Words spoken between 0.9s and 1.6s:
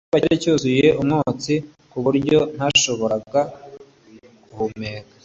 umwotsi